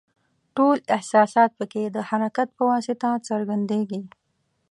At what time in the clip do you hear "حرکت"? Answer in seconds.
2.09-2.47